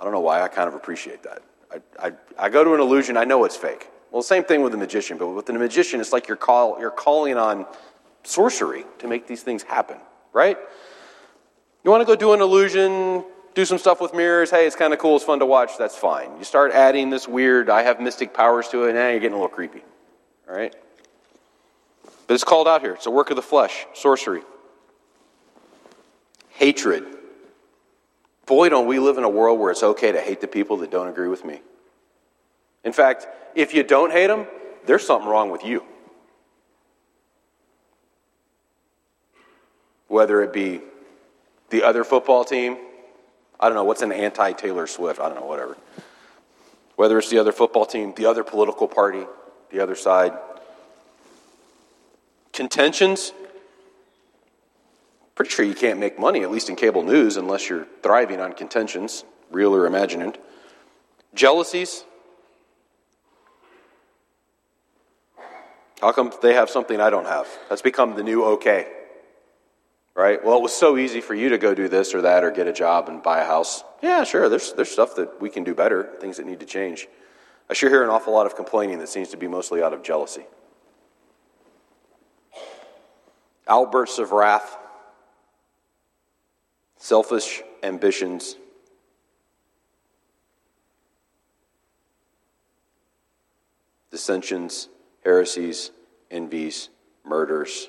[0.00, 1.42] I don't know why, I kind of appreciate that.
[1.70, 3.88] I, I, I go to an illusion, I know it's fake.
[4.10, 6.90] Well, same thing with a magician, but with a magician, it's like you're, call, you're
[6.90, 7.66] calling on
[8.24, 9.98] sorcery to make these things happen,
[10.32, 10.58] right?
[11.84, 14.50] You want to go do an illusion, do some stuff with mirrors.
[14.50, 15.16] Hey, it's kind of cool.
[15.16, 15.78] It's fun to watch.
[15.78, 16.36] That's fine.
[16.38, 19.40] You start adding this weird, I have mystic powers to it, now you're getting a
[19.40, 19.82] little creepy.
[20.48, 20.74] All right?
[22.26, 22.92] But it's called out here.
[22.92, 24.42] It's a work of the flesh, sorcery,
[26.50, 27.04] hatred.
[28.46, 30.90] Boy, don't we live in a world where it's okay to hate the people that
[30.90, 31.60] don't agree with me.
[32.84, 34.46] In fact, if you don't hate them,
[34.86, 35.84] there's something wrong with you.
[40.08, 40.80] Whether it be
[41.70, 42.76] the other football team,
[43.58, 45.20] I don't know, what's an anti Taylor Swift?
[45.20, 45.76] I don't know, whatever.
[46.96, 49.24] Whether it's the other football team, the other political party,
[49.70, 50.32] the other side.
[52.52, 53.32] Contentions.
[55.34, 58.52] Pretty sure you can't make money, at least in cable news, unless you're thriving on
[58.52, 60.36] contentions, real or imagined.
[61.32, 62.04] Jealousies.
[66.00, 67.46] How come they have something I don't have?
[67.68, 68.99] That's become the new okay
[70.14, 70.44] right?
[70.44, 72.66] Well, it was so easy for you to go do this or that or get
[72.66, 73.84] a job and buy a house.
[74.02, 77.08] Yeah, sure, there's, there's stuff that we can do better, things that need to change.
[77.68, 80.02] I sure hear an awful lot of complaining that seems to be mostly out of
[80.02, 80.44] jealousy.
[83.68, 84.76] Outbursts of wrath,
[86.96, 88.56] selfish ambitions,
[94.10, 94.88] dissensions,
[95.22, 95.92] heresies,
[96.32, 96.88] envies,
[97.24, 97.88] murders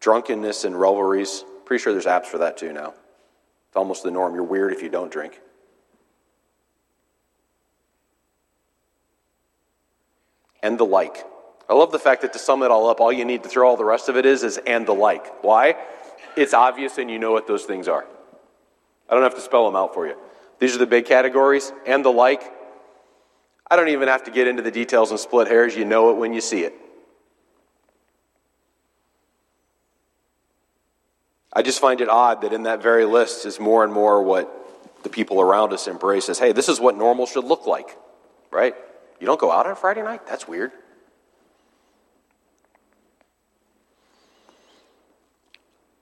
[0.00, 1.44] drunkenness and revelries.
[1.64, 2.94] Pretty sure there's apps for that too now.
[3.68, 4.34] It's almost the norm.
[4.34, 5.40] You're weird if you don't drink.
[10.62, 11.24] And the like.
[11.68, 13.68] I love the fact that to sum it all up, all you need to throw
[13.68, 15.42] all the rest of it is is and the like.
[15.42, 15.76] Why?
[16.36, 18.06] It's obvious and you know what those things are.
[19.08, 20.16] I don't have to spell them out for you.
[20.58, 22.42] These are the big categories and the like.
[23.68, 25.76] I don't even have to get into the details and split hairs.
[25.76, 26.74] You know it when you see it.
[31.56, 35.02] I just find it odd that in that very list is more and more what
[35.04, 37.96] the people around us embrace as hey, this is what normal should look like,
[38.50, 38.74] right?
[39.18, 40.26] You don't go out on Friday night?
[40.26, 40.72] That's weird.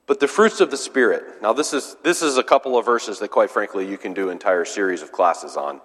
[0.08, 1.40] But the fruits of the Spirit.
[1.40, 4.30] Now, this is, this is a couple of verses that, quite frankly, you can do
[4.30, 5.80] entire series of classes on.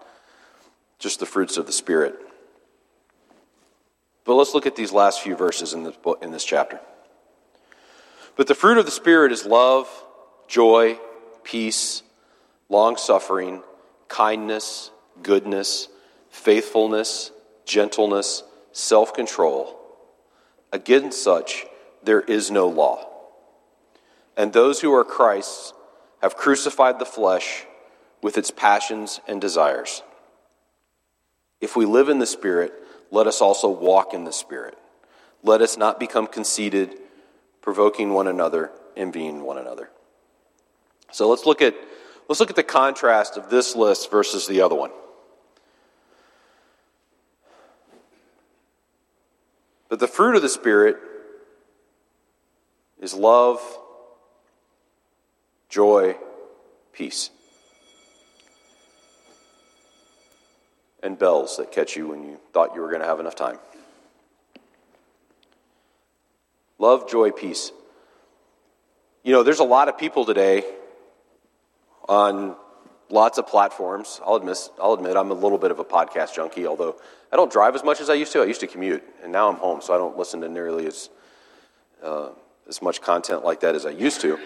[0.97, 2.15] Just the fruits of the Spirit.
[4.25, 6.79] But let's look at these last few verses in this, book, in this chapter.
[8.39, 9.89] But the fruit of the Spirit is love,
[10.47, 10.97] joy,
[11.43, 12.03] peace,
[12.69, 13.63] long suffering,
[14.07, 15.89] kindness, goodness,
[16.29, 17.33] faithfulness,
[17.65, 19.77] gentleness, self control.
[20.71, 21.65] Against such
[22.01, 23.09] there is no law.
[24.37, 25.73] And those who are Christ's
[26.21, 27.65] have crucified the flesh
[28.23, 30.01] with its passions and desires.
[31.59, 32.71] If we live in the Spirit,
[33.11, 34.77] let us also walk in the Spirit.
[35.43, 36.95] Let us not become conceited,
[37.69, 39.91] provoking one another, envying one another.
[41.11, 41.75] So let's look at,
[42.27, 44.89] let's look at the contrast of this list versus the other one.
[49.87, 50.97] But the fruit of the Spirit
[52.99, 53.61] is love,
[55.69, 56.17] joy,
[56.91, 57.29] peace.
[61.03, 63.59] And bells that catch you when you thought you were going to have enough time.
[66.79, 67.73] Love, joy, peace.
[69.23, 70.63] You know, there's a lot of people today
[72.07, 72.55] on
[73.09, 74.21] lots of platforms.
[74.25, 76.95] I'll admit, I'll admit I'm a little bit of a podcast junkie, although
[77.33, 78.41] I don't drive as much as I used to.
[78.41, 81.09] I used to commute, and now I'm home, so I don't listen to nearly as,
[82.01, 82.29] uh,
[82.67, 84.39] as much content like that as I used to.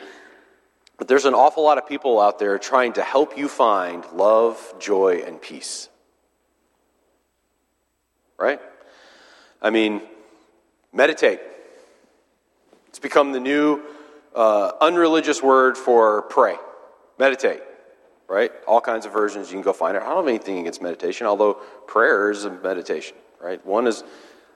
[0.98, 4.74] But there's an awful lot of people out there trying to help you find love,
[4.80, 5.88] joy, and peace.
[8.40, 8.60] Right?
[9.62, 10.02] I mean,
[10.92, 11.40] meditate.
[13.04, 13.82] Become the new
[14.34, 16.56] uh, unreligious word for pray.
[17.20, 17.62] Meditate
[18.28, 18.52] right?
[18.68, 20.02] All kinds of versions you can go find it.
[20.02, 21.54] I don't have anything against meditation, although
[21.86, 23.64] prayer is a meditation, right?
[23.64, 24.04] One is,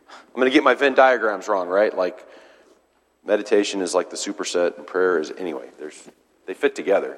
[0.09, 1.95] I'm going to get my Venn diagrams wrong, right?
[1.95, 2.25] Like
[3.23, 5.69] meditation is like the superset, and prayer is anyway.
[5.77, 6.09] There's
[6.47, 7.17] they fit together.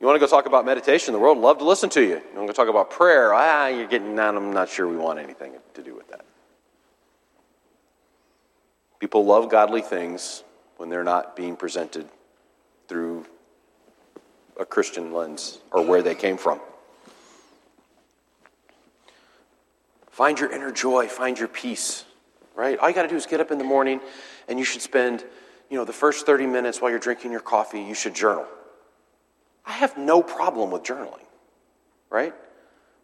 [0.00, 1.12] You want to go talk about meditation?
[1.12, 2.14] The world would love to listen to you.
[2.14, 3.34] You want to go talk about prayer?
[3.34, 4.18] Ah, you're getting.
[4.18, 6.24] I'm not sure we want anything to do with that.
[8.98, 10.42] People love godly things
[10.76, 12.08] when they're not being presented
[12.88, 13.26] through
[14.58, 16.60] a Christian lens or where they came from.
[20.10, 22.04] Find your inner joy, find your peace,
[22.56, 22.76] right?
[22.78, 24.00] All you got to do is get up in the morning
[24.48, 25.24] and you should spend,
[25.70, 28.46] you know, the first 30 minutes while you're drinking your coffee, you should journal.
[29.64, 31.24] I have no problem with journaling,
[32.10, 32.34] right?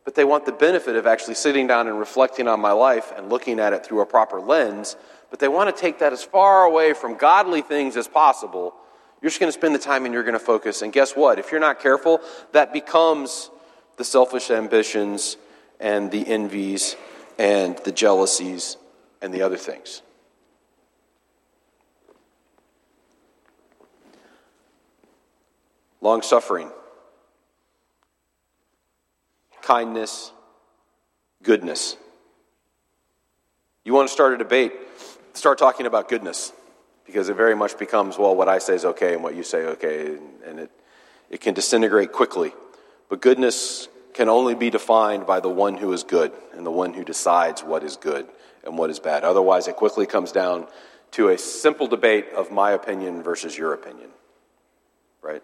[0.04, 3.30] But they want the benefit of actually sitting down and reflecting on my life and
[3.30, 4.96] looking at it through a proper lens,
[5.34, 8.72] but they want to take that as far away from godly things as possible
[9.24, 10.82] you're just going to spend the time and you're going to focus.
[10.82, 11.38] And guess what?
[11.38, 12.20] If you're not careful,
[12.52, 13.48] that becomes
[13.96, 15.38] the selfish ambitions
[15.80, 16.94] and the envies
[17.38, 18.76] and the jealousies
[19.22, 20.02] and the other things.
[26.02, 26.70] Long suffering,
[29.62, 30.32] kindness,
[31.42, 31.96] goodness.
[33.86, 34.72] You want to start a debate?
[35.34, 36.52] Start talking about goodness
[37.04, 39.64] because it very much becomes, well, what I say is okay and what you say
[39.66, 40.16] okay,
[40.46, 40.70] and it,
[41.28, 42.52] it can disintegrate quickly.
[43.10, 46.94] But goodness can only be defined by the one who is good and the one
[46.94, 48.26] who decides what is good
[48.64, 49.24] and what is bad.
[49.24, 50.66] Otherwise, it quickly comes down
[51.10, 54.10] to a simple debate of my opinion versus your opinion.
[55.20, 55.42] Right?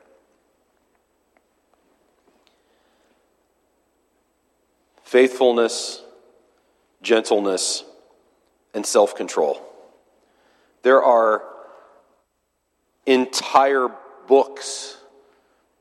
[5.02, 6.02] Faithfulness,
[7.02, 7.82] gentleness,
[8.72, 9.66] and self control.
[10.82, 11.42] There are
[13.06, 13.88] entire
[14.28, 14.96] books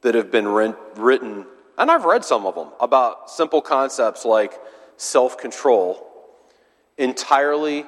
[0.01, 1.45] that have been written,
[1.77, 4.53] and I've read some of them, about simple concepts like
[4.97, 6.05] self control
[6.97, 7.85] entirely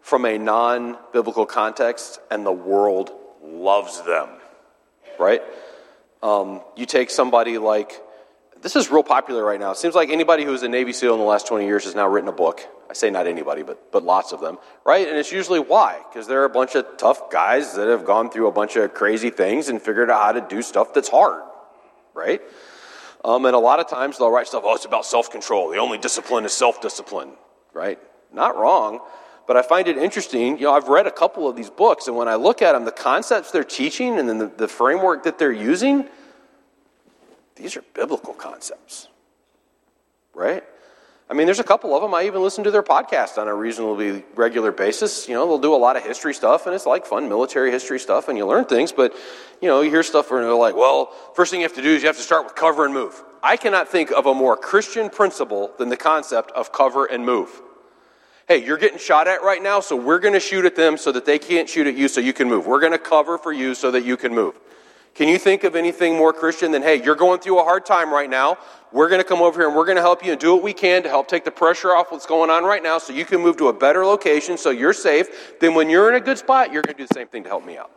[0.00, 4.28] from a non biblical context, and the world loves them,
[5.18, 5.42] right?
[6.22, 8.00] Um, you take somebody like,
[8.66, 9.70] this is real popular right now.
[9.70, 11.94] It seems like anybody who was a Navy SEAL in the last 20 years has
[11.94, 12.66] now written a book.
[12.90, 15.06] I say not anybody, but, but lots of them, right?
[15.06, 16.00] And it's usually why?
[16.10, 19.30] Because they're a bunch of tough guys that have gone through a bunch of crazy
[19.30, 21.44] things and figured out how to do stuff that's hard,
[22.12, 22.42] right?
[23.24, 25.70] Um, and a lot of times they'll write stuff, oh, it's about self control.
[25.70, 27.34] The only discipline is self discipline,
[27.72, 28.00] right?
[28.32, 28.98] Not wrong.
[29.46, 30.58] But I find it interesting.
[30.58, 32.84] You know, I've read a couple of these books, and when I look at them,
[32.84, 36.08] the concepts they're teaching and then the, the framework that they're using,
[37.56, 39.08] these are biblical concepts,
[40.34, 40.62] right?
[41.28, 42.14] I mean, there's a couple of them.
[42.14, 45.28] I even listen to their podcast on a reasonably regular basis.
[45.28, 47.98] You know, they'll do a lot of history stuff, and it's like fun military history
[47.98, 48.92] stuff, and you learn things.
[48.92, 49.12] But,
[49.60, 51.96] you know, you hear stuff where they're like, well, first thing you have to do
[51.96, 53.20] is you have to start with cover and move.
[53.42, 57.60] I cannot think of a more Christian principle than the concept of cover and move.
[58.46, 61.10] Hey, you're getting shot at right now, so we're going to shoot at them so
[61.10, 62.68] that they can't shoot at you so you can move.
[62.68, 64.60] We're going to cover for you so that you can move.
[65.16, 68.12] Can you think of anything more Christian than, hey, you're going through a hard time
[68.12, 68.58] right now.
[68.92, 70.62] We're going to come over here and we're going to help you and do what
[70.62, 73.24] we can to help take the pressure off what's going on right now so you
[73.24, 75.58] can move to a better location so you're safe.
[75.58, 77.48] Then when you're in a good spot, you're going to do the same thing to
[77.48, 77.90] help me out.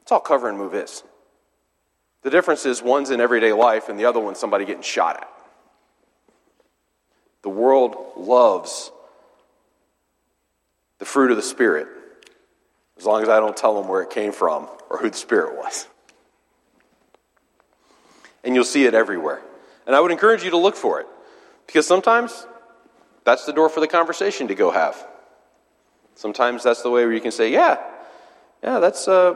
[0.00, 1.04] That's all cover and move is.
[2.20, 5.28] The difference is one's in everyday life and the other one's somebody getting shot at.
[7.40, 8.92] The world loves
[10.98, 11.88] the fruit of the Spirit
[13.02, 15.56] as long as I don't tell them where it came from or who the Spirit
[15.56, 15.88] was.
[18.44, 19.42] And you'll see it everywhere.
[19.88, 21.08] And I would encourage you to look for it
[21.66, 22.46] because sometimes
[23.24, 25.04] that's the door for the conversation to go have.
[26.14, 27.78] Sometimes that's the way where you can say, yeah,
[28.62, 29.34] yeah, that's uh,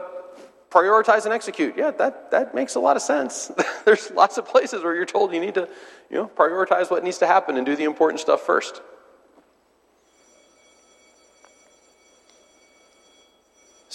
[0.71, 1.75] prioritize and execute.
[1.77, 3.51] Yeah, that, that makes a lot of sense.
[3.85, 5.69] There's lots of places where you're told you need to,
[6.09, 8.81] you know, prioritize what needs to happen and do the important stuff first.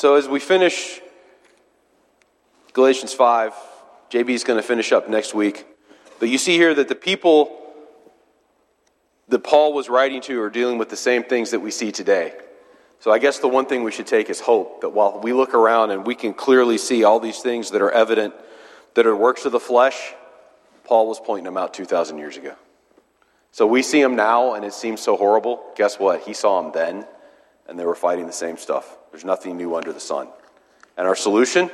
[0.02, 1.00] So as we finish
[2.74, 3.54] Galatians 5,
[4.10, 5.68] JB is going to finish up next week.
[6.20, 7.56] But you see here that the people
[9.28, 12.34] that Paul was writing to are dealing with the same things that we see today.
[13.00, 15.54] So I guess the one thing we should take is hope that while we look
[15.54, 18.34] around and we can clearly see all these things that are evident
[18.96, 20.16] that are works of the flesh,
[20.84, 22.56] Paul was pointing them out 2,000 years ago.
[23.52, 25.62] So we see them now and it seems so horrible.
[25.76, 26.22] Guess what?
[26.22, 27.06] He saw them then
[27.70, 28.98] and they were fighting the same stuff.
[29.12, 30.30] There's nothing new under the sun.
[30.98, 31.70] And our solution?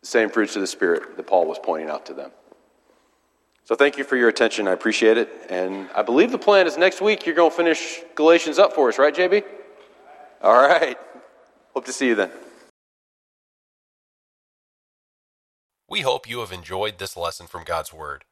[0.00, 2.30] The same fruits of the Spirit that Paul was pointing out to them.
[3.64, 4.66] So thank you for your attention.
[4.66, 5.28] I appreciate it.
[5.48, 8.88] And I believe the plan is next week you're going to finish Galatians up for
[8.88, 9.44] us, right, JB?
[10.42, 10.98] All right.
[11.74, 12.30] Hope to see you then.
[15.88, 18.24] We hope you have enjoyed this lesson from God's Word.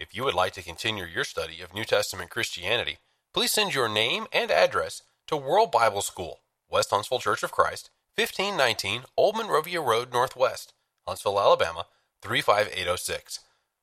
[0.00, 2.98] If you would like to continue your study of New Testament Christianity,
[3.32, 6.40] please send your name and address to World Bible School,
[6.72, 10.72] West Huntsville Church of Christ, 1519 Old Monrovia Road Northwest,
[11.06, 11.86] Huntsville, Alabama
[12.22, 13.40] 35806.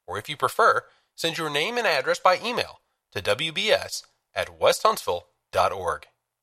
[0.08, 0.82] Or if you prefer,
[1.16, 2.80] send your name and address by email
[3.12, 6.08] to wbs at westhuntsville.org.